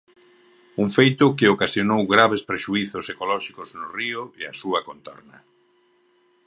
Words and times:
Un 0.83 0.87
feito 0.97 1.25
que 1.37 1.51
ocasionou 1.55 2.01
graves 2.13 2.45
prexuízos 2.49 3.05
ecolóxicos 3.13 3.69
no 3.79 3.87
río 3.97 4.21
e 4.41 4.43
a 4.51 4.57
súa 4.61 4.79
contorna. 4.87 5.37